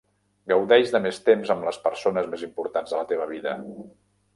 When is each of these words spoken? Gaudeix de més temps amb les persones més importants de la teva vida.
Gaudeix 0.51 0.93
de 0.95 1.01
més 1.03 1.21
temps 1.29 1.53
amb 1.57 1.69
les 1.69 1.79
persones 1.85 2.33
més 2.35 2.49
importants 2.51 2.95
de 2.97 3.03
la 3.05 3.09
teva 3.15 3.33
vida. 3.39 3.59